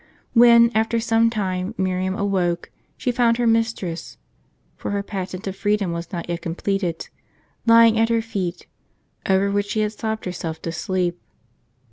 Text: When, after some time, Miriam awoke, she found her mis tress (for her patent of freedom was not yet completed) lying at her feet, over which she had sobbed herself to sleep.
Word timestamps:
When, 0.33 0.71
after 0.73 0.99
some 0.99 1.29
time, 1.29 1.75
Miriam 1.77 2.15
awoke, 2.15 2.71
she 2.97 3.11
found 3.11 3.37
her 3.37 3.45
mis 3.45 3.71
tress 3.71 4.17
(for 4.75 4.89
her 4.89 5.03
patent 5.03 5.45
of 5.45 5.55
freedom 5.55 5.91
was 5.91 6.11
not 6.11 6.27
yet 6.27 6.41
completed) 6.41 7.07
lying 7.67 7.99
at 7.99 8.09
her 8.09 8.23
feet, 8.23 8.65
over 9.29 9.51
which 9.51 9.67
she 9.67 9.81
had 9.81 9.91
sobbed 9.91 10.25
herself 10.25 10.59
to 10.63 10.71
sleep. 10.71 11.21